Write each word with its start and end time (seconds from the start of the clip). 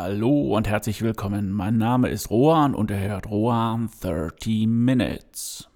Hallo 0.00 0.56
und 0.56 0.68
herzlich 0.68 1.02
willkommen. 1.02 1.50
Mein 1.50 1.76
Name 1.76 2.08
ist 2.08 2.30
Rohan 2.30 2.72
und 2.76 2.88
er 2.92 3.00
hört 3.00 3.26
Rohan 3.26 3.90
30 4.00 4.68
Minutes. 4.68 5.68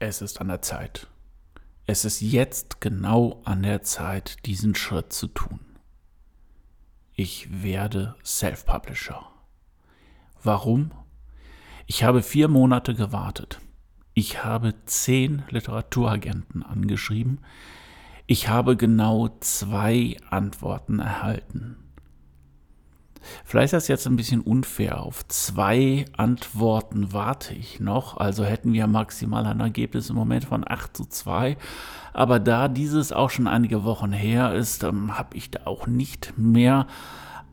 Es 0.00 0.20
ist 0.20 0.40
an 0.40 0.48
der 0.48 0.62
Zeit. 0.62 1.06
Es 1.86 2.04
ist 2.04 2.20
jetzt 2.20 2.80
genau 2.80 3.40
an 3.44 3.62
der 3.62 3.82
Zeit, 3.82 4.44
diesen 4.46 4.74
Schritt 4.74 5.12
zu 5.12 5.28
tun 5.28 5.60
ich 7.18 7.64
werde 7.64 8.14
Self-Publisher. 8.24 9.26
Warum? 10.40 10.92
Ich 11.86 12.04
habe 12.04 12.22
vier 12.22 12.46
Monate 12.46 12.94
gewartet. 12.94 13.58
Ich 14.14 14.44
habe 14.44 14.72
zehn 14.86 15.42
Literaturagenten 15.50 16.62
angeschrieben. 16.62 17.40
Ich 18.28 18.48
habe 18.48 18.76
genau 18.76 19.36
zwei 19.40 20.16
Antworten 20.30 21.00
erhalten. 21.00 21.87
Vielleicht 23.44 23.72
ist 23.72 23.84
das 23.84 23.88
jetzt 23.88 24.06
ein 24.06 24.16
bisschen 24.16 24.40
unfair. 24.40 25.00
Auf 25.00 25.26
zwei 25.28 26.04
Antworten 26.16 27.12
warte 27.12 27.54
ich 27.54 27.80
noch. 27.80 28.16
Also 28.16 28.44
hätten 28.44 28.72
wir 28.72 28.86
maximal 28.86 29.46
ein 29.46 29.60
Ergebnis 29.60 30.10
im 30.10 30.16
Moment 30.16 30.44
von 30.44 30.64
8 30.66 30.96
zu 30.96 31.04
2. 31.04 31.56
Aber 32.12 32.40
da 32.40 32.68
dieses 32.68 33.12
auch 33.12 33.30
schon 33.30 33.46
einige 33.46 33.84
Wochen 33.84 34.12
her 34.12 34.54
ist, 34.54 34.82
ähm, 34.82 35.16
habe 35.18 35.36
ich 35.36 35.50
da 35.50 35.60
auch 35.66 35.86
nicht 35.86 36.34
mehr 36.36 36.86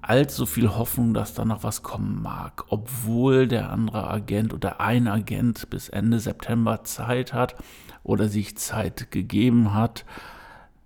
allzu 0.02 0.45
viel 0.45 0.69
Hoffnung, 0.69 1.13
dass 1.13 1.33
da 1.33 1.45
noch 1.45 1.63
was 1.63 1.83
kommen 1.83 2.21
mag. 2.21 2.66
Obwohl 2.69 3.47
der 3.47 3.72
andere 3.72 4.09
Agent 4.09 4.53
oder 4.53 4.80
ein 4.80 5.07
Agent 5.07 5.69
bis 5.69 5.89
Ende 5.89 6.19
September 6.19 6.83
Zeit 6.83 7.33
hat 7.33 7.55
oder 8.03 8.30
sich 8.30 8.57
Zeit 8.57 9.11
gegeben 9.11 9.73
hat, 9.73 10.05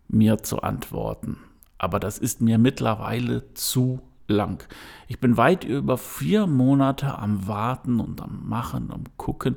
mir 0.07 0.39
zu 0.39 0.61
antworten. 0.61 1.37
Aber 1.77 1.99
das 1.99 2.17
ist 2.17 2.41
mir 2.41 2.57
mittlerweile 2.57 3.53
zu 3.53 4.01
lang. 4.29 4.63
Ich 5.07 5.19
bin 5.19 5.37
weit 5.37 5.63
über 5.63 5.97
vier 5.97 6.47
Monate 6.47 7.17
am 7.17 7.47
Warten 7.47 7.99
und 7.99 8.21
am 8.21 8.47
Machen, 8.47 8.91
am 8.91 9.03
Gucken. 9.17 9.55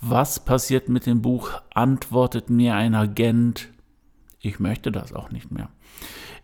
Was 0.00 0.44
passiert 0.44 0.88
mit 0.88 1.06
dem 1.06 1.22
Buch? 1.22 1.50
Antwortet 1.74 2.50
mir 2.50 2.74
ein 2.74 2.94
Agent. 2.94 3.68
Ich 4.40 4.60
möchte 4.60 4.92
das 4.92 5.12
auch 5.12 5.30
nicht 5.30 5.50
mehr. 5.50 5.68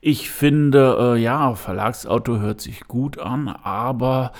Ich 0.01 0.31
finde, 0.31 1.15
äh, 1.17 1.21
ja, 1.21 1.55
Verlagsauto 1.55 2.39
hört 2.39 2.61
sich 2.61 2.87
gut 2.87 3.19
an, 3.19 3.49
aber 3.49 4.33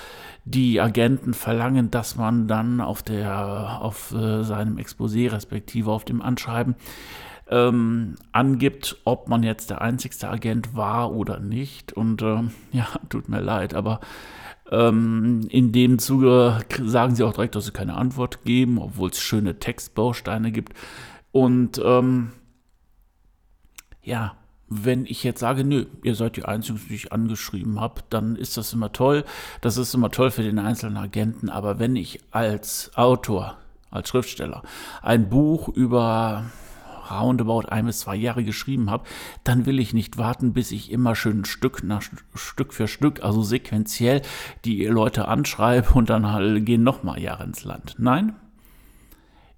die 0.45 0.81
Agenten 0.81 1.35
verlangen, 1.35 1.91
dass 1.91 2.17
man 2.17 2.47
dann 2.47 2.81
auf 2.81 3.03
der, 3.03 3.81
auf 3.81 4.13
äh, 4.13 4.45
seinem 4.45 4.77
Exposé 4.77 5.33
respektive 5.33 5.91
auf 5.91 6.05
dem 6.05 6.23
Anschreiben 6.23 6.77
ähm, 7.49 8.17
angibt, 8.33 8.97
ob 9.05 9.29
man 9.29 9.43
jetzt 9.43 9.71
der 9.71 9.81
einzigste 9.81 10.29
Agent 10.29 10.75
war 10.75 11.13
oder 11.13 11.41
nicht. 11.41 11.93
Und 11.93 12.23
äh, 12.23 12.43
ja, 12.73 12.89
tut 13.09 13.29
mir 13.29 13.41
leid, 13.41 13.75
aber 13.75 14.01
ähm, 14.71 15.47
in 15.51 15.73
dem 15.73 15.99
Zuge 15.99 16.61
sagen 16.85 17.15
sie 17.15 17.23
auch 17.23 17.33
direkt, 17.33 17.55
dass 17.55 17.67
sie 17.67 17.73
keine 17.73 17.95
Antwort 17.95 18.45
geben, 18.45 18.79
obwohl 18.79 19.11
es 19.11 19.21
schöne 19.21 19.59
Textbausteine 19.59 20.51
gibt. 20.51 20.73
Und 21.31 21.81
ähm, 21.85 22.33
ja, 24.03 24.37
wenn 24.69 25.07
ich 25.07 25.23
jetzt 25.23 25.41
sage, 25.41 25.63
nö, 25.63 25.87
ihr 26.03 26.17
seid 26.17 26.37
die 26.37 26.45
Einzigen, 26.45 26.81
die 26.89 26.95
ich 26.95 27.13
angeschrieben 27.13 27.81
habe, 27.81 28.03
dann 28.11 28.35
ist 28.35 28.57
das 28.57 28.73
immer 28.73 28.93
toll. 28.93 29.25
Das 29.61 29.77
ist 29.77 29.95
immer 29.95 30.11
toll 30.11 30.33
für 30.33 30.43
den 30.43 30.59
einzelnen 30.59 30.97
Agenten. 30.97 31.49
Aber 31.49 31.79
wenn 31.79 31.95
ich 31.95 32.21
als 32.33 32.91
Autor, 32.97 33.59
als 33.91 34.09
Schriftsteller 34.09 34.63
ein 35.03 35.29
Buch 35.29 35.69
über 35.69 36.47
roundabout 37.11 37.69
ein 37.69 37.87
bis 37.87 38.01
zwei 38.01 38.17
Jahre 38.17 38.45
geschrieben 38.45 38.91
habe, 38.91 39.05
dann 39.45 39.67
will 39.67 39.79
ich 39.79 39.95
nicht 39.95 40.19
warten, 40.19 40.53
bis 40.53 40.71
ich 40.71 40.91
immer 40.91 41.15
schön 41.15 41.45
Stück 41.45 41.83
nach 41.83 42.03
Stück 42.35 42.73
für 42.73 42.89
Stück, 42.89 43.23
also 43.23 43.43
sequenziell, 43.43 44.23
die 44.65 44.85
Leute 44.87 45.29
anschreibe 45.29 45.95
und 45.95 46.11
dann 46.11 46.33
halt 46.33 46.67
gehen 46.67 46.83
nochmal 46.83 47.21
Jahre 47.21 47.45
ins 47.45 47.65
Land. 47.65 47.97
Nein, 47.99 48.37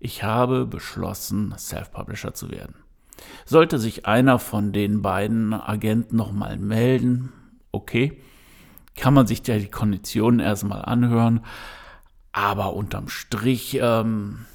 ich 0.01 0.23
habe 0.23 0.67
beschlossen, 0.67 1.55
Self-Publisher 1.57 2.35
zu 2.35 2.51
werden. 2.51 2.75
Sollte 3.45 3.79
sich 3.79 4.07
einer 4.07 4.39
von 4.39 4.73
den 4.73 5.03
beiden 5.03 5.53
Agenten 5.53 6.17
nochmal 6.17 6.57
melden, 6.57 7.33
okay, 7.73 8.21
kann 8.95 9.15
man 9.15 9.27
sich 9.27 9.47
ja 9.47 9.59
die 9.59 9.71
Konditionen 9.71 10.41
erstmal 10.41 10.83
anhören, 10.83 11.41
aber 12.33 12.75
unterm 12.75 13.09
Strich, 13.09 13.79
ähm, 13.81 14.47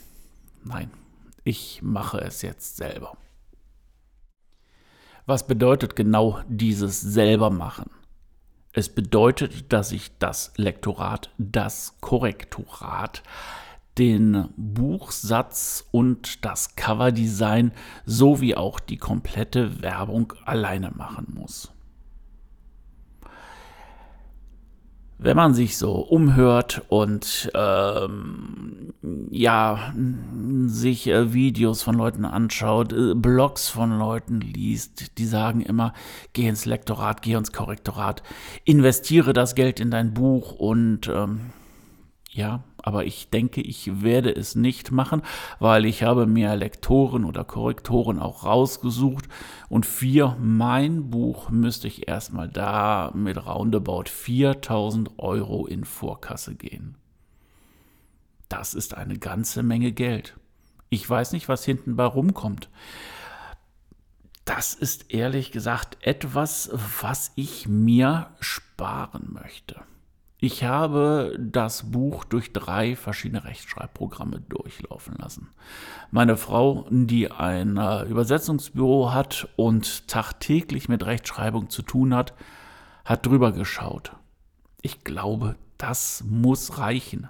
nein, 0.64 0.92
ich 1.44 1.81
mache 1.81 2.20
es 2.20 2.42
jetzt 2.42 2.78
selber. 2.78 3.18
Was 5.26 5.48
bedeutet 5.48 5.96
genau 5.96 6.42
dieses 6.48 7.00
selber 7.00 7.50
machen? 7.50 7.90
Es 8.74 8.90
bedeutet, 8.90 9.72
dass 9.72 9.92
ich 9.92 10.18
das 10.18 10.52
Lektorat, 10.58 11.30
das 11.38 11.96
Korrektorat, 12.02 13.24
den 13.98 14.50
Buchsatz 14.58 15.88
und 15.92 16.44
das 16.44 16.76
Coverdesign 16.76 17.72
sowie 18.06 18.56
auch 18.56 18.80
die 18.80 18.98
komplette 18.98 19.84
Werbung 19.84 20.34
alleine 20.46 20.92
machen 20.92 21.28
muss. 21.36 21.72
Wenn 25.18 25.38
man 25.38 25.53
sich 25.53 25.78
so 25.78 25.94
umhört 25.94 26.84
und 26.90 27.51
ähm, 27.53 28.94
ja, 29.29 29.94
sich 30.66 31.07
äh, 31.07 31.34
Videos 31.34 31.81
von 31.81 31.96
Leuten 31.96 32.25
anschaut, 32.25 32.94
äh, 32.94 33.13
Blogs 33.16 33.69
von 33.69 33.97
Leuten 33.97 34.41
liest, 34.41 35.18
die 35.18 35.25
sagen 35.25 35.62
immer, 35.62 35.94
geh 36.34 36.47
ins 36.47 36.66
Lektorat, 36.66 37.22
geh 37.22 37.34
ins 37.34 37.51
Korrektorat, 37.51 38.24
investiere 38.66 39.34
das 39.34 39.56
Geld 39.56 39.79
in 39.79 39.91
dein 39.91 40.13
Buch 40.13 40.53
und 40.53 41.07
ähm, 41.07 41.51
ja, 42.31 42.63
aber 42.84 43.06
ich 43.06 43.30
denke, 43.30 43.62
ich 43.62 44.04
werde 44.04 44.30
es 44.30 44.56
nicht 44.56 44.92
machen, 44.92 45.24
weil 45.58 45.86
ich 45.86 46.04
habe 46.04 46.28
mir 46.28 46.56
Lektoren 46.56 47.26
oder 47.26 47.44
Korrektoren 47.44 48.20
auch 48.20 48.44
rausgesucht 48.44 49.26
und 49.70 49.86
für 49.86 50.38
mein 50.40 51.10
Buch 51.10 51.50
müsste 51.50 51.88
ich 51.88 52.08
erstmal 52.08 52.50
da 52.50 53.12
mit 53.16 53.44
roundabout 53.44 54.10
4000 54.10 55.18
Euro 55.18 55.66
in 55.66 55.86
Vorkasse 55.86 56.56
gehen. 56.56 56.96
Das 58.50 58.74
ist 58.74 58.96
eine 58.96 59.18
ganze 59.18 59.64
Menge 59.64 59.94
Geld. 59.94 60.36
Ich 60.90 61.10
weiß 61.10 61.32
nicht, 61.32 61.48
was 61.50 61.66
hinten 61.66 61.96
bei 61.96 62.06
rumkommt. 62.06 62.70
Das 64.46 64.74
ist 64.74 65.14
ehrlich 65.14 65.52
gesagt 65.52 65.98
etwas, 66.02 66.70
was 67.00 67.32
ich 67.36 67.68
mir 67.68 68.30
sparen 68.42 69.30
möchte. 69.32 69.82
Ich 70.46 70.66
habe 70.66 71.38
das 71.40 71.90
Buch 71.92 72.26
durch 72.26 72.52
drei 72.52 72.98
verschiedene 72.98 73.46
Rechtschreibprogramme 73.46 74.42
durchlaufen 74.42 75.16
lassen. 75.16 75.52
Meine 76.12 76.36
Frau, 76.36 76.86
die 76.90 77.31
ein 77.31 77.78
äh, 77.78 78.04
Übersetzungsbüro 78.04 79.14
hat 79.14 79.48
und 79.56 80.09
tagtäglich 80.09 80.90
mit 80.90 81.06
Rechtschreibung 81.06 81.70
zu 81.70 81.81
tun 81.81 82.14
hat, 82.14 82.34
hat 83.06 83.26
drüber 83.26 83.54
geschaut. 83.54 84.18
Ich 84.81 85.06
glaube, 85.06 85.56
das 85.78 86.26
muss 86.28 86.78
reichen. 86.78 87.30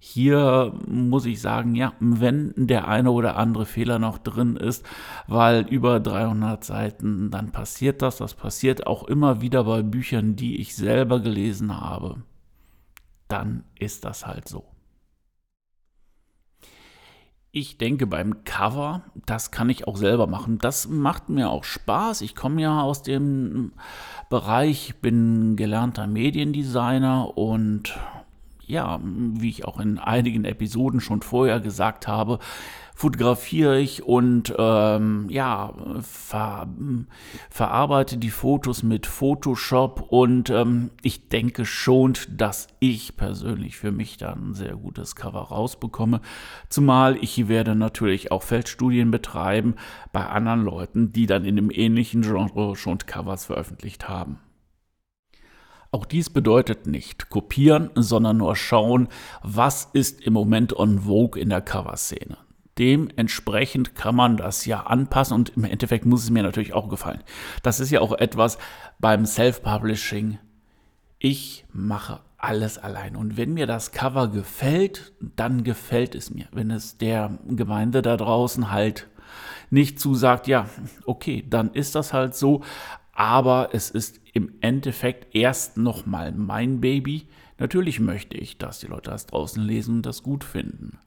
Hier 0.00 0.74
muss 0.88 1.26
ich 1.26 1.40
sagen, 1.40 1.76
ja, 1.76 1.92
wenn 2.00 2.54
der 2.56 2.88
eine 2.88 3.12
oder 3.12 3.36
andere 3.36 3.66
Fehler 3.66 4.00
noch 4.00 4.18
drin 4.18 4.56
ist, 4.56 4.84
weil 5.28 5.68
über 5.68 6.00
300 6.00 6.64
Seiten, 6.64 7.30
dann 7.30 7.52
passiert 7.52 8.02
das. 8.02 8.16
Das 8.16 8.34
passiert 8.34 8.88
auch 8.88 9.04
immer 9.04 9.42
wieder 9.42 9.62
bei 9.62 9.82
Büchern, 9.82 10.34
die 10.34 10.60
ich 10.60 10.74
selber 10.74 11.20
gelesen 11.20 11.80
habe 11.80 12.16
dann 13.32 13.64
ist 13.78 14.04
das 14.04 14.26
halt 14.26 14.46
so. 14.46 14.64
Ich 17.50 17.76
denke 17.76 18.06
beim 18.06 18.44
Cover, 18.44 19.02
das 19.26 19.50
kann 19.50 19.68
ich 19.68 19.86
auch 19.86 19.96
selber 19.96 20.26
machen. 20.26 20.58
Das 20.58 20.88
macht 20.88 21.28
mir 21.28 21.50
auch 21.50 21.64
Spaß. 21.64 22.22
Ich 22.22 22.34
komme 22.34 22.62
ja 22.62 22.80
aus 22.82 23.02
dem 23.02 23.72
Bereich, 24.30 24.94
bin 25.02 25.56
gelernter 25.56 26.06
Mediendesigner 26.06 27.36
und 27.36 27.98
ja, 28.72 29.00
wie 29.02 29.50
ich 29.50 29.66
auch 29.66 29.78
in 29.78 29.98
einigen 29.98 30.46
Episoden 30.46 31.00
schon 31.00 31.20
vorher 31.20 31.60
gesagt 31.60 32.08
habe, 32.08 32.38
fotografiere 32.94 33.78
ich 33.78 34.02
und 34.02 34.54
ähm, 34.58 35.26
ja, 35.28 35.74
ver, 36.00 36.68
verarbeite 37.50 38.16
die 38.16 38.30
Fotos 38.30 38.82
mit 38.82 39.06
Photoshop 39.06 40.06
und 40.08 40.48
ähm, 40.50 40.90
ich 41.02 41.28
denke 41.28 41.66
schon, 41.66 42.14
dass 42.30 42.68
ich 42.80 43.16
persönlich 43.16 43.76
für 43.76 43.92
mich 43.92 44.16
da 44.16 44.32
ein 44.32 44.54
sehr 44.54 44.76
gutes 44.76 45.16
Cover 45.16 45.40
rausbekomme. 45.40 46.20
Zumal 46.68 47.18
ich 47.20 47.48
werde 47.48 47.74
natürlich 47.74 48.32
auch 48.32 48.42
Feldstudien 48.42 49.10
betreiben 49.10 49.74
bei 50.12 50.26
anderen 50.26 50.62
Leuten, 50.62 51.12
die 51.12 51.26
dann 51.26 51.44
in 51.44 51.56
dem 51.56 51.70
ähnlichen 51.70 52.22
Genre 52.22 52.74
schon 52.76 52.98
Covers 52.98 53.46
veröffentlicht 53.46 54.08
haben. 54.08 54.38
Auch 55.92 56.06
dies 56.06 56.30
bedeutet 56.30 56.86
nicht 56.86 57.28
kopieren, 57.28 57.90
sondern 57.94 58.38
nur 58.38 58.56
schauen, 58.56 59.08
was 59.42 59.90
ist 59.92 60.22
im 60.22 60.32
Moment 60.32 60.74
on 60.74 61.00
vogue 61.00 61.40
in 61.40 61.50
der 61.50 61.60
Coverszene. 61.60 62.38
Dementsprechend 62.78 63.94
kann 63.94 64.16
man 64.16 64.38
das 64.38 64.64
ja 64.64 64.84
anpassen 64.84 65.34
und 65.34 65.50
im 65.50 65.64
Endeffekt 65.64 66.06
muss 66.06 66.24
es 66.24 66.30
mir 66.30 66.42
natürlich 66.42 66.72
auch 66.72 66.88
gefallen. 66.88 67.22
Das 67.62 67.78
ist 67.78 67.90
ja 67.90 68.00
auch 68.00 68.12
etwas 68.12 68.56
beim 68.98 69.26
Self-Publishing. 69.26 70.38
Ich 71.18 71.66
mache 71.70 72.20
alles 72.38 72.78
allein. 72.78 73.14
Und 73.14 73.36
wenn 73.36 73.52
mir 73.52 73.66
das 73.66 73.92
Cover 73.92 74.28
gefällt, 74.28 75.12
dann 75.20 75.62
gefällt 75.62 76.14
es 76.14 76.30
mir. 76.30 76.46
Wenn 76.52 76.70
es 76.70 76.96
der 76.96 77.38
Gemeinde 77.46 78.00
da 78.00 78.16
draußen 78.16 78.70
halt 78.70 79.08
nicht 79.70 80.00
zusagt, 80.00 80.46
ja, 80.46 80.66
okay, 81.04 81.44
dann 81.48 81.72
ist 81.72 81.94
das 81.94 82.12
halt 82.12 82.34
so. 82.34 82.62
Aber 83.12 83.70
es 83.72 83.90
ist 83.90 84.20
im 84.32 84.54
Endeffekt 84.60 85.34
erst 85.34 85.76
nochmal 85.76 86.32
mein 86.32 86.80
Baby. 86.80 87.28
Natürlich 87.58 88.00
möchte 88.00 88.36
ich, 88.36 88.58
dass 88.58 88.80
die 88.80 88.86
Leute 88.86 89.10
das 89.10 89.26
draußen 89.26 89.62
lesen 89.62 89.96
und 89.96 90.06
das 90.06 90.22
gut 90.22 90.44
finden. 90.44 90.98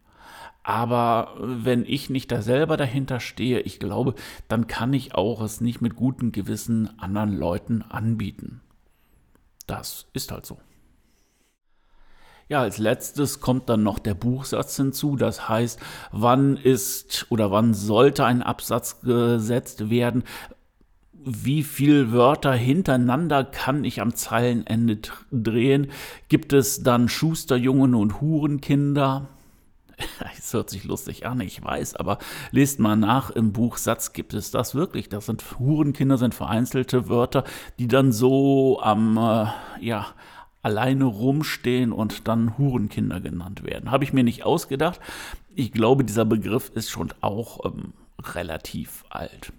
Aber 0.63 1.35
wenn 1.39 1.85
ich 1.85 2.09
nicht 2.09 2.31
da 2.31 2.41
selber 2.41 2.75
dahinter 2.75 3.19
stehe, 3.19 3.59
ich 3.59 3.79
glaube, 3.79 4.15
dann 4.47 4.65
kann 4.65 4.93
ich 4.93 5.13
auch 5.13 5.41
es 5.41 5.61
nicht 5.61 5.79
mit 5.81 5.95
gutem 5.95 6.31
Gewissen 6.31 6.97
anderen 6.99 7.35
Leuten 7.35 7.83
anbieten. 7.83 8.61
Das 9.67 10.07
ist 10.13 10.31
halt 10.31 10.45
so. 10.45 10.57
Ja, 12.47 12.61
als 12.61 12.77
letztes 12.77 13.41
kommt 13.41 13.69
dann 13.69 13.81
noch 13.81 13.97
der 13.97 14.13
Buchsatz 14.13 14.75
hinzu. 14.75 15.15
Das 15.15 15.49
heißt, 15.49 15.79
wann 16.11 16.57
ist 16.57 17.25
oder 17.29 17.49
wann 17.49 17.73
sollte 17.73 18.23
ein 18.25 18.43
Absatz 18.43 19.01
gesetzt 19.01 19.89
werden? 19.89 20.23
Wie 21.27 21.63
viele 21.63 22.11
Wörter 22.11 22.53
hintereinander 22.53 23.43
kann 23.43 23.83
ich 23.83 23.99
am 23.99 24.13
Zeilenende 24.13 24.99
drehen? 25.31 25.87
Gibt 26.29 26.53
es 26.53 26.83
dann 26.83 27.09
Schusterjungen 27.09 27.95
und 27.95 28.21
Hurenkinder? 28.21 29.27
Es 30.37 30.53
hört 30.53 30.69
sich 30.69 30.83
lustig 30.83 31.25
an, 31.25 31.41
ich 31.41 31.63
weiß, 31.63 31.95
aber 31.95 32.19
lest 32.51 32.79
mal 32.79 32.95
nach 32.95 33.31
im 33.31 33.53
Buchsatz 33.53 34.13
gibt 34.13 34.35
es 34.35 34.51
das 34.51 34.75
wirklich. 34.75 35.09
Das 35.09 35.25
sind 35.25 35.43
Hurenkinder, 35.57 36.19
sind 36.19 36.35
vereinzelte 36.35 37.09
Wörter, 37.09 37.43
die 37.79 37.87
dann 37.87 38.11
so 38.11 38.79
am, 38.81 39.17
äh, 39.17 39.47
ja, 39.83 40.05
alleine 40.61 41.05
rumstehen 41.05 41.91
und 41.91 42.27
dann 42.27 42.55
Hurenkinder 42.59 43.19
genannt 43.19 43.63
werden. 43.63 43.89
Habe 43.89 44.03
ich 44.03 44.13
mir 44.13 44.23
nicht 44.23 44.43
ausgedacht. 44.45 44.99
Ich 45.55 45.71
glaube, 45.71 46.03
dieser 46.03 46.25
Begriff 46.25 46.69
ist 46.75 46.91
schon 46.91 47.11
auch 47.21 47.65
ähm, 47.65 47.93
relativ 48.21 49.05
alt. 49.09 49.53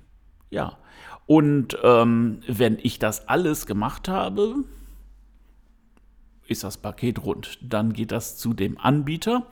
Ja. 0.50 0.78
Und 1.26 1.76
ähm, 1.82 2.40
wenn 2.46 2.78
ich 2.80 2.98
das 2.98 3.28
alles 3.28 3.66
gemacht 3.66 4.08
habe, 4.08 4.64
ist 6.46 6.64
das 6.64 6.76
Paket 6.76 7.24
rund. 7.24 7.58
Dann 7.60 7.92
geht 7.92 8.12
das 8.12 8.36
zu 8.36 8.54
dem 8.54 8.78
Anbieter. 8.78 9.46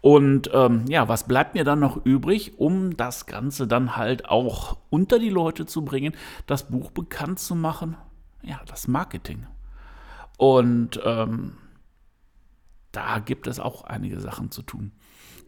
Und 0.00 0.50
ähm, 0.52 0.84
ja, 0.88 1.08
was 1.08 1.26
bleibt 1.26 1.54
mir 1.54 1.64
dann 1.64 1.80
noch 1.80 2.04
übrig, 2.04 2.58
um 2.58 2.96
das 2.96 3.26
Ganze 3.26 3.66
dann 3.66 3.96
halt 3.96 4.28
auch 4.28 4.76
unter 4.90 5.18
die 5.18 5.30
Leute 5.30 5.66
zu 5.66 5.84
bringen, 5.84 6.14
das 6.46 6.68
Buch 6.68 6.90
bekannt 6.90 7.38
zu 7.38 7.54
machen? 7.54 7.96
Ja, 8.42 8.60
das 8.66 8.86
Marketing. 8.86 9.46
Und 10.36 11.00
ähm, 11.04 11.56
da 12.92 13.18
gibt 13.18 13.46
es 13.46 13.58
auch 13.58 13.84
einige 13.84 14.20
Sachen 14.20 14.50
zu 14.50 14.62
tun. 14.62 14.92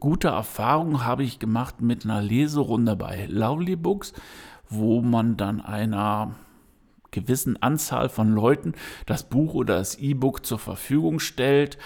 Gute 0.00 0.28
Erfahrungen 0.28 1.04
habe 1.04 1.22
ich 1.22 1.38
gemacht 1.38 1.80
mit 1.80 2.04
einer 2.04 2.22
Leserunde 2.22 2.96
bei 2.96 3.26
Lovely 3.26 3.76
Books, 3.76 4.14
wo 4.70 5.02
man 5.02 5.36
dann 5.36 5.60
einer 5.60 6.34
gewissen 7.10 7.60
Anzahl 7.62 8.08
von 8.08 8.32
Leuten 8.32 8.74
das 9.06 9.28
Buch 9.28 9.54
oder 9.54 9.76
das 9.76 9.96
E-Book 9.96 10.46
zur 10.46 10.58
Verfügung 10.58 11.18
stellt. 11.18 11.78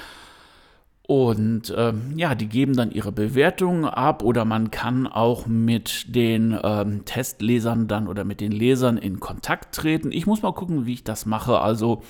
Und 1.07 1.75
ähm, 1.77 2.15
ja, 2.17 2.35
die 2.35 2.49
geben 2.49 2.75
dann 2.75 2.91
ihre 2.91 3.13
Bewertungen 3.13 3.85
ab 3.85 4.23
oder 4.23 4.47
man 4.47 4.71
kann 4.71 5.07
auch 5.07 5.47
mit 5.47 6.15
den 6.15 6.59
ähm, 6.63 7.05
Testlesern 7.05 7.89
dann 7.89 8.09
oder 8.09 8.25
mit 8.25 8.41
den 8.41 8.53
Lesern 8.53 8.97
in 8.97 9.21
Kontakt 9.21 9.75
treten. 9.75 10.13
Ich 10.13 10.27
muss 10.27 10.41
mal 10.41 10.55
gucken, 10.55 10.87
wie 10.87 10.95
ich 10.95 11.05
das 11.05 11.27
mache. 11.27 11.61
Also 11.61 12.03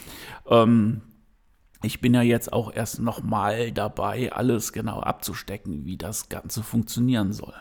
ähm, 0.49 1.03
ich 1.83 2.01
bin 2.01 2.15
ja 2.15 2.23
jetzt 2.23 2.53
auch 2.53 2.73
erst 2.73 3.01
noch 3.01 3.23
mal 3.23 3.73
dabei, 3.73 4.33
alles 4.33 4.73
genau 4.73 5.01
abzustecken, 5.01 5.85
wie 5.85 5.97
das 5.97 6.29
Ganze 6.29 6.63
funktionieren 6.63 7.33
soll. 7.33 7.55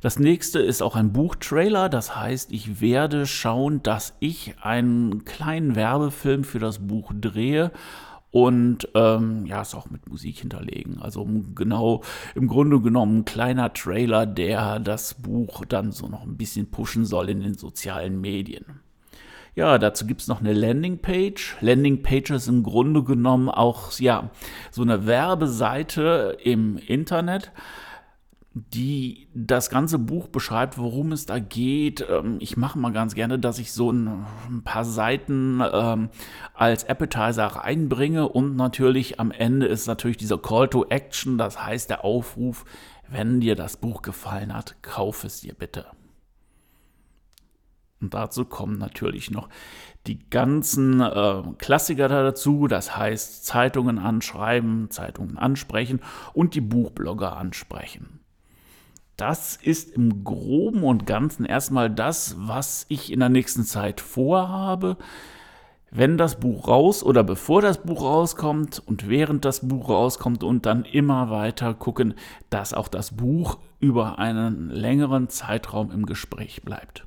Das 0.00 0.18
nächste 0.18 0.58
ist 0.58 0.82
auch 0.82 0.96
ein 0.96 1.12
Buchtrailer. 1.12 1.88
Das 1.88 2.16
heißt, 2.16 2.52
ich 2.52 2.80
werde 2.80 3.26
schauen, 3.26 3.82
dass 3.82 4.14
ich 4.20 4.54
einen 4.60 5.24
kleinen 5.24 5.74
Werbefilm 5.74 6.44
für 6.44 6.58
das 6.58 6.86
Buch 6.86 7.12
drehe 7.14 7.72
und 8.30 8.88
ähm, 8.94 9.46
ja, 9.46 9.62
es 9.62 9.74
auch 9.74 9.88
mit 9.88 10.08
Musik 10.10 10.40
hinterlegen. 10.40 11.00
Also 11.00 11.26
genau, 11.54 12.02
im 12.34 12.48
Grunde 12.48 12.80
genommen 12.80 13.20
ein 13.20 13.24
kleiner 13.24 13.72
Trailer, 13.72 14.26
der 14.26 14.78
das 14.78 15.14
Buch 15.14 15.64
dann 15.64 15.90
so 15.90 16.08
noch 16.08 16.22
ein 16.22 16.36
bisschen 16.36 16.70
pushen 16.70 17.06
soll 17.06 17.30
in 17.30 17.40
den 17.40 17.54
sozialen 17.54 18.20
Medien. 18.20 18.80
Ja, 19.54 19.78
dazu 19.78 20.06
gibt 20.06 20.20
es 20.20 20.28
noch 20.28 20.40
eine 20.40 20.52
Landingpage. 20.52 21.56
Landingpage 21.62 22.32
ist 22.32 22.48
im 22.48 22.62
Grunde 22.62 23.02
genommen 23.02 23.48
auch 23.48 23.98
ja, 23.98 24.28
so 24.70 24.82
eine 24.82 25.06
Werbeseite 25.06 26.36
im 26.44 26.76
Internet 26.76 27.52
die 28.58 29.28
das 29.34 29.68
ganze 29.68 29.98
Buch 29.98 30.28
beschreibt, 30.28 30.78
worum 30.78 31.12
es 31.12 31.26
da 31.26 31.38
geht. 31.38 32.06
Ähm, 32.08 32.38
ich 32.40 32.56
mache 32.56 32.78
mal 32.78 32.90
ganz 32.90 33.14
gerne, 33.14 33.38
dass 33.38 33.58
ich 33.58 33.72
so 33.72 33.92
ein, 33.92 34.24
paar 34.64 34.86
Seiten 34.86 35.60
ähm, 35.72 36.08
als 36.54 36.88
Appetizer 36.88 37.46
reinbringe 37.48 38.26
und 38.26 38.56
natürlich 38.56 39.20
am 39.20 39.30
Ende 39.30 39.66
ist 39.66 39.86
natürlich 39.86 40.16
dieser 40.16 40.38
Call 40.38 40.68
to 40.68 40.86
Action, 40.88 41.36
das 41.36 41.62
heißt 41.62 41.90
der 41.90 42.02
Aufruf, 42.02 42.64
wenn 43.10 43.40
dir 43.40 43.56
das 43.56 43.76
Buch 43.76 44.00
gefallen 44.00 44.54
hat, 44.54 44.82
kauf 44.82 45.24
es 45.24 45.42
dir 45.42 45.52
bitte. 45.52 45.84
Und 48.00 48.14
dazu 48.14 48.46
kommen 48.46 48.78
natürlich 48.78 49.30
noch 49.30 49.50
die 50.06 50.30
ganzen 50.30 51.02
äh, 51.02 51.42
Klassiker 51.58 52.08
dazu, 52.08 52.68
das 52.68 52.96
heißt 52.96 53.44
Zeitungen 53.44 53.98
anschreiben, 53.98 54.90
Zeitungen 54.90 55.36
ansprechen 55.36 56.00
und 56.32 56.54
die 56.54 56.62
Buchblogger 56.62 57.36
ansprechen. 57.36 58.20
Das 59.16 59.56
ist 59.56 59.90
im 59.90 60.24
groben 60.24 60.84
und 60.84 61.06
ganzen 61.06 61.46
erstmal 61.46 61.88
das, 61.88 62.36
was 62.38 62.84
ich 62.88 63.10
in 63.10 63.20
der 63.20 63.30
nächsten 63.30 63.64
Zeit 63.64 64.02
vorhabe. 64.02 64.98
Wenn 65.90 66.18
das 66.18 66.38
Buch 66.38 66.68
raus 66.68 67.02
oder 67.02 67.24
bevor 67.24 67.62
das 67.62 67.82
Buch 67.82 68.02
rauskommt 68.02 68.82
und 68.84 69.08
während 69.08 69.46
das 69.46 69.66
Buch 69.66 69.88
rauskommt 69.88 70.44
und 70.44 70.66
dann 70.66 70.84
immer 70.84 71.30
weiter 71.30 71.72
gucken, 71.72 72.14
dass 72.50 72.74
auch 72.74 72.88
das 72.88 73.16
Buch 73.16 73.58
über 73.80 74.18
einen 74.18 74.68
längeren 74.68 75.30
Zeitraum 75.30 75.90
im 75.90 76.04
Gespräch 76.04 76.62
bleibt. 76.62 77.06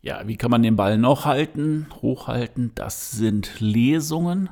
Ja, 0.00 0.26
wie 0.26 0.36
kann 0.36 0.50
man 0.50 0.62
den 0.62 0.76
Ball 0.76 0.96
noch 0.96 1.26
halten, 1.26 1.86
hochhalten? 2.00 2.72
Das 2.74 3.10
sind 3.10 3.60
Lesungen. 3.60 4.48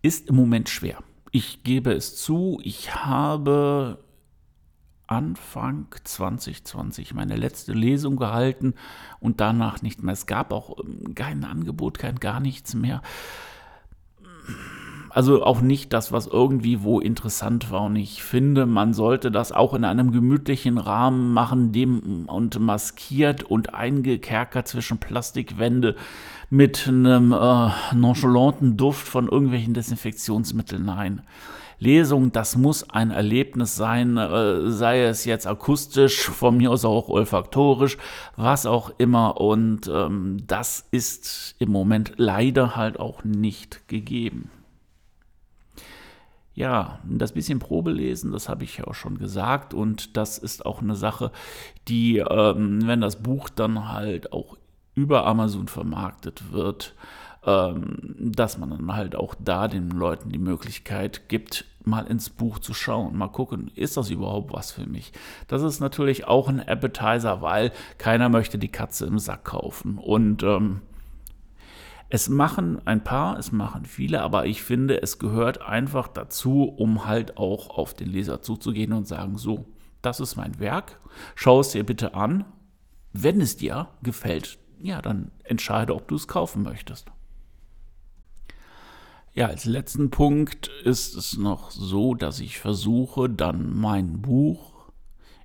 Ist 0.00 0.28
im 0.28 0.36
Moment 0.36 0.70
schwer. 0.70 0.98
Ich 1.34 1.64
gebe 1.64 1.92
es 1.92 2.14
zu, 2.14 2.60
ich 2.62 2.94
habe 2.94 4.04
Anfang 5.06 5.86
2020 6.04 7.14
meine 7.14 7.36
letzte 7.36 7.72
Lesung 7.72 8.16
gehalten 8.16 8.74
und 9.18 9.40
danach 9.40 9.80
nicht 9.80 10.02
mehr. 10.02 10.12
Es 10.12 10.26
gab 10.26 10.52
auch 10.52 10.76
ähm, 10.84 11.14
kein 11.14 11.44
Angebot, 11.44 11.98
kein 11.98 12.16
gar 12.16 12.38
nichts 12.38 12.74
mehr. 12.74 13.00
Also 15.08 15.42
auch 15.42 15.62
nicht 15.62 15.94
das, 15.94 16.12
was 16.12 16.26
irgendwie 16.26 16.82
wo 16.82 17.00
interessant 17.00 17.70
war. 17.70 17.84
Und 17.84 17.96
ich 17.96 18.22
finde, 18.22 18.66
man 18.66 18.92
sollte 18.92 19.30
das 19.30 19.52
auch 19.52 19.72
in 19.72 19.86
einem 19.86 20.12
gemütlichen 20.12 20.76
Rahmen 20.76 21.32
machen, 21.32 21.72
dem 21.72 22.26
und 22.26 22.58
maskiert 22.60 23.42
und 23.42 23.72
eingekerkert 23.72 24.68
zwischen 24.68 24.98
Plastikwände 24.98 25.96
mit 26.52 26.86
einem 26.86 27.32
äh, 27.32 27.70
nonchalanten 27.94 28.76
Duft 28.76 29.08
von 29.08 29.26
irgendwelchen 29.26 29.72
Desinfektionsmitteln. 29.72 30.84
Nein. 30.84 31.22
Lesung, 31.78 32.30
das 32.30 32.58
muss 32.58 32.90
ein 32.90 33.10
Erlebnis 33.10 33.74
sein, 33.74 34.18
äh, 34.18 34.70
sei 34.70 35.02
es 35.02 35.24
jetzt 35.24 35.46
akustisch, 35.46 36.28
von 36.28 36.58
mir 36.58 36.70
aus 36.70 36.84
auch 36.84 37.08
olfaktorisch, 37.08 37.96
was 38.36 38.66
auch 38.66 38.92
immer. 38.98 39.40
Und 39.40 39.90
ähm, 39.90 40.42
das 40.46 40.86
ist 40.90 41.56
im 41.58 41.70
Moment 41.70 42.12
leider 42.18 42.76
halt 42.76 43.00
auch 43.00 43.24
nicht 43.24 43.88
gegeben. 43.88 44.50
Ja, 46.52 46.98
das 47.08 47.32
bisschen 47.32 47.60
Probelesen, 47.60 48.30
das 48.30 48.50
habe 48.50 48.64
ich 48.64 48.76
ja 48.76 48.86
auch 48.86 48.94
schon 48.94 49.16
gesagt. 49.16 49.72
Und 49.72 50.18
das 50.18 50.36
ist 50.36 50.66
auch 50.66 50.82
eine 50.82 50.96
Sache, 50.96 51.32
die, 51.88 52.18
ähm, 52.18 52.86
wenn 52.86 53.00
das 53.00 53.22
Buch 53.22 53.48
dann 53.48 53.90
halt 53.90 54.34
auch 54.34 54.58
über 54.94 55.26
Amazon 55.26 55.68
vermarktet 55.68 56.52
wird, 56.52 56.94
ähm, 57.44 58.14
dass 58.34 58.58
man 58.58 58.70
dann 58.70 58.94
halt 58.94 59.16
auch 59.16 59.34
da 59.38 59.68
den 59.68 59.90
Leuten 59.90 60.30
die 60.30 60.38
Möglichkeit 60.38 61.28
gibt, 61.28 61.64
mal 61.84 62.06
ins 62.06 62.30
Buch 62.30 62.60
zu 62.60 62.74
schauen, 62.74 63.16
mal 63.16 63.28
gucken, 63.28 63.70
ist 63.74 63.96
das 63.96 64.10
überhaupt 64.10 64.52
was 64.52 64.70
für 64.70 64.86
mich? 64.86 65.12
Das 65.48 65.62
ist 65.62 65.80
natürlich 65.80 66.26
auch 66.26 66.48
ein 66.48 66.60
Appetizer, 66.60 67.42
weil 67.42 67.72
keiner 67.98 68.28
möchte 68.28 68.58
die 68.58 68.70
Katze 68.70 69.06
im 69.06 69.18
Sack 69.18 69.44
kaufen. 69.44 69.98
Und 69.98 70.42
ähm, 70.44 70.82
Es 72.08 72.28
machen 72.28 72.86
ein 72.86 73.02
paar, 73.02 73.38
es 73.38 73.52
machen 73.52 73.86
viele, 73.86 74.20
aber 74.20 74.44
ich 74.46 74.62
finde, 74.62 75.00
es 75.02 75.18
gehört 75.18 75.62
einfach 75.62 76.08
dazu, 76.08 76.64
um 76.64 77.06
halt 77.06 77.38
auch 77.38 77.70
auf 77.70 77.94
den 77.94 78.08
Leser 78.10 78.42
zuzugehen 78.42 78.92
und 78.92 79.08
sagen, 79.08 79.38
so, 79.38 79.64
das 80.02 80.20
ist 80.20 80.36
mein 80.36 80.58
Werk, 80.60 81.00
schau 81.34 81.60
es 81.60 81.70
dir 81.70 81.84
bitte 81.84 82.14
an. 82.14 82.44
Wenn 83.14 83.40
es 83.40 83.56
dir 83.56 83.88
gefällt, 84.02 84.58
ja, 84.82 85.00
dann 85.00 85.30
entscheide, 85.44 85.94
ob 85.94 86.08
du 86.08 86.16
es 86.16 86.28
kaufen 86.28 86.62
möchtest. 86.62 87.10
Ja, 89.34 89.46
als 89.46 89.64
letzten 89.64 90.10
Punkt 90.10 90.68
ist 90.84 91.16
es 91.16 91.38
noch 91.38 91.70
so, 91.70 92.14
dass 92.14 92.40
ich 92.40 92.58
versuche, 92.58 93.30
dann 93.30 93.74
mein 93.74 94.20
Buch 94.20 94.90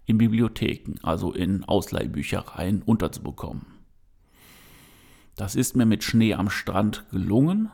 in 0.06 0.18
Bibliotheken, 0.18 0.96
also 1.04 1.32
in 1.32 1.64
Ausleihbüchereien 1.64 2.82
unterzubekommen. 2.82 3.66
Das 5.36 5.56
ist 5.56 5.76
mir 5.76 5.86
mit 5.86 6.04
Schnee 6.04 6.34
am 6.34 6.50
Strand 6.50 7.06
gelungen. 7.12 7.70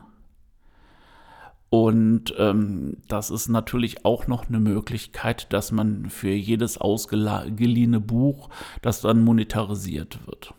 Und 1.70 2.32
ähm, 2.38 2.98
das 3.08 3.30
ist 3.30 3.48
natürlich 3.48 4.04
auch 4.04 4.28
noch 4.28 4.48
eine 4.48 4.60
Möglichkeit, 4.60 5.52
dass 5.52 5.72
man 5.72 6.10
für 6.10 6.30
jedes 6.30 6.78
ausgeliehene 6.78 7.98
Buch, 7.98 8.50
das 8.82 9.00
dann 9.00 9.24
monetarisiert 9.24 10.24
wird. 10.26 10.54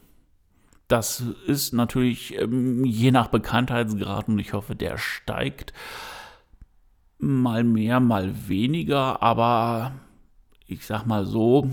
Das 0.88 1.24
ist 1.48 1.74
natürlich 1.74 2.38
ähm, 2.40 2.86
je 2.86 3.12
nach 3.12 3.28
Bekanntheitsgrad 3.28 4.28
und 4.28 4.40
ich 4.40 4.54
hoffe, 4.54 4.76
der 4.76 4.98
steigt 4.98 5.74
mal 7.18 7.64
mehr, 7.64 8.00
mal 8.00 8.48
weniger, 8.48 9.22
aber 9.24 9.94
ich 10.68 10.86
sag 10.86 11.06
mal 11.06 11.26
so, 11.26 11.70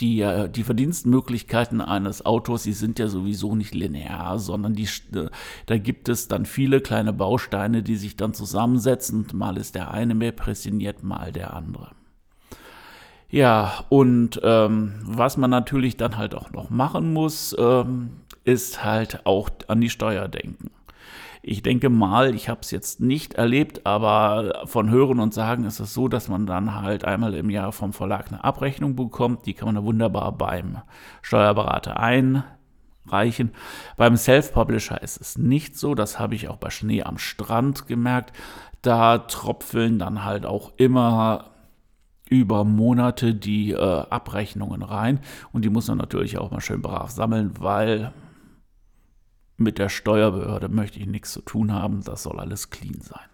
die, 0.00 0.20
äh, 0.20 0.48
die 0.48 0.62
Verdienstmöglichkeiten 0.62 1.80
eines 1.80 2.24
Autors, 2.26 2.64
die 2.64 2.72
sind 2.72 2.98
ja 2.98 3.08
sowieso 3.08 3.54
nicht 3.54 3.74
linear, 3.74 4.38
sondern 4.38 4.74
die, 4.74 4.88
äh, 5.14 5.28
da 5.66 5.78
gibt 5.78 6.08
es 6.08 6.28
dann 6.28 6.44
viele 6.44 6.80
kleine 6.80 7.12
Bausteine, 7.12 7.82
die 7.82 7.96
sich 7.96 8.16
dann 8.16 8.34
zusammensetzen. 8.34 9.26
Mal 9.32 9.56
ist 9.56 9.74
der 9.74 9.90
eine 9.90 10.14
mehr 10.14 10.32
präsentiert, 10.32 11.02
mal 11.02 11.32
der 11.32 11.54
andere. 11.54 11.92
Ja, 13.28 13.84
und 13.88 14.40
ähm, 14.44 14.94
was 15.02 15.36
man 15.36 15.50
natürlich 15.50 15.96
dann 15.96 16.16
halt 16.16 16.34
auch 16.34 16.52
noch 16.52 16.70
machen 16.70 17.12
muss, 17.12 17.56
ähm, 17.58 18.20
ist 18.44 18.84
halt 18.84 19.26
auch 19.26 19.50
an 19.66 19.80
die 19.80 19.90
Steuer 19.90 20.28
denken. 20.28 20.70
Ich 21.42 21.62
denke 21.62 21.90
mal, 21.90 22.34
ich 22.34 22.48
habe 22.48 22.60
es 22.62 22.72
jetzt 22.72 23.00
nicht 23.00 23.34
erlebt, 23.34 23.86
aber 23.86 24.62
von 24.66 24.90
Hören 24.90 25.20
und 25.20 25.32
Sagen 25.32 25.64
ist 25.64 25.78
es 25.78 25.94
so, 25.94 26.08
dass 26.08 26.28
man 26.28 26.46
dann 26.46 26.74
halt 26.74 27.04
einmal 27.04 27.34
im 27.34 27.50
Jahr 27.50 27.70
vom 27.70 27.92
Verlag 27.92 28.28
eine 28.28 28.42
Abrechnung 28.42 28.96
bekommt. 28.96 29.46
Die 29.46 29.54
kann 29.54 29.66
man 29.66 29.76
dann 29.76 29.84
wunderbar 29.84 30.32
beim 30.32 30.78
Steuerberater 31.22 32.00
einreichen. 32.00 33.52
Beim 33.96 34.16
Self-Publisher 34.16 35.00
ist 35.02 35.20
es 35.20 35.38
nicht 35.38 35.78
so. 35.78 35.94
Das 35.94 36.18
habe 36.18 36.34
ich 36.34 36.48
auch 36.48 36.56
bei 36.56 36.70
Schnee 36.70 37.04
am 37.04 37.16
Strand 37.16 37.86
gemerkt. 37.86 38.32
Da 38.82 39.18
tropfeln 39.18 40.00
dann 40.00 40.24
halt 40.24 40.46
auch 40.46 40.72
immer 40.76 41.55
über 42.28 42.64
Monate 42.64 43.34
die 43.34 43.72
äh, 43.72 43.76
Abrechnungen 43.76 44.82
rein. 44.82 45.20
Und 45.52 45.64
die 45.64 45.70
muss 45.70 45.88
man 45.88 45.98
natürlich 45.98 46.38
auch 46.38 46.50
mal 46.50 46.60
schön 46.60 46.82
brav 46.82 47.10
sammeln, 47.10 47.52
weil 47.58 48.12
mit 49.56 49.78
der 49.78 49.88
Steuerbehörde 49.88 50.68
möchte 50.68 50.98
ich 50.98 51.06
nichts 51.06 51.32
zu 51.32 51.40
tun 51.40 51.72
haben, 51.72 52.02
das 52.04 52.24
soll 52.24 52.38
alles 52.38 52.70
clean 52.70 53.00
sein. 53.00 53.28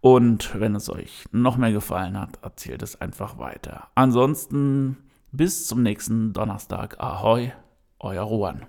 Und 0.00 0.60
wenn 0.60 0.76
es 0.76 0.88
euch 0.88 1.24
noch 1.32 1.56
mehr 1.56 1.72
gefallen 1.72 2.16
hat, 2.16 2.38
erzählt 2.40 2.80
es 2.84 3.00
einfach 3.00 3.38
weiter. 3.38 3.88
Ansonsten 3.96 4.98
bis 5.32 5.66
zum 5.66 5.82
nächsten 5.82 6.32
Donnerstag. 6.32 7.00
Ahoi, 7.00 7.50
euer 7.98 8.22
Ruan. 8.22 8.66